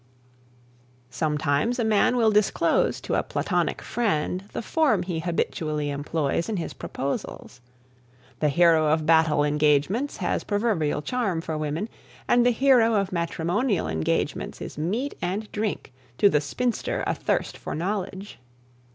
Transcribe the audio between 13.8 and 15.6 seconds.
engagements is meat and